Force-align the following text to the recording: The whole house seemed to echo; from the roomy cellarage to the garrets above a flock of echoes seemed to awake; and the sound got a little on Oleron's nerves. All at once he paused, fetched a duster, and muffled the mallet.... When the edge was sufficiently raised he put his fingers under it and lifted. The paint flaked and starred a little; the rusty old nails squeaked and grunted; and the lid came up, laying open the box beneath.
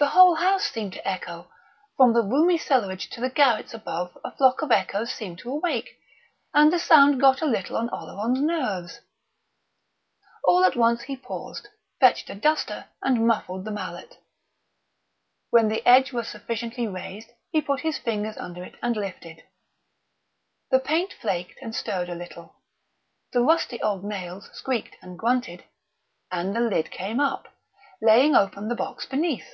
The 0.00 0.10
whole 0.10 0.34
house 0.34 0.64
seemed 0.64 0.92
to 0.94 1.08
echo; 1.08 1.48
from 1.96 2.12
the 2.12 2.22
roomy 2.22 2.58
cellarage 2.58 3.08
to 3.08 3.22
the 3.22 3.30
garrets 3.30 3.72
above 3.72 4.18
a 4.22 4.36
flock 4.36 4.60
of 4.60 4.70
echoes 4.70 5.10
seemed 5.10 5.38
to 5.38 5.50
awake; 5.50 5.98
and 6.52 6.70
the 6.70 6.78
sound 6.78 7.18
got 7.22 7.40
a 7.40 7.46
little 7.46 7.74
on 7.78 7.88
Oleron's 7.88 8.38
nerves. 8.42 9.00
All 10.46 10.62
at 10.62 10.76
once 10.76 11.04
he 11.04 11.16
paused, 11.16 11.68
fetched 12.00 12.28
a 12.28 12.34
duster, 12.34 12.84
and 13.00 13.26
muffled 13.26 13.64
the 13.64 13.70
mallet.... 13.70 14.18
When 15.48 15.68
the 15.68 15.80
edge 15.88 16.12
was 16.12 16.28
sufficiently 16.28 16.86
raised 16.86 17.30
he 17.50 17.62
put 17.62 17.80
his 17.80 17.96
fingers 17.96 18.36
under 18.36 18.62
it 18.62 18.74
and 18.82 18.98
lifted. 18.98 19.42
The 20.70 20.80
paint 20.80 21.14
flaked 21.14 21.58
and 21.62 21.74
starred 21.74 22.10
a 22.10 22.14
little; 22.14 22.56
the 23.32 23.40
rusty 23.40 23.80
old 23.80 24.04
nails 24.04 24.50
squeaked 24.52 24.96
and 25.00 25.18
grunted; 25.18 25.64
and 26.30 26.54
the 26.54 26.60
lid 26.60 26.90
came 26.90 27.20
up, 27.20 27.48
laying 28.02 28.34
open 28.36 28.68
the 28.68 28.74
box 28.76 29.06
beneath. 29.06 29.50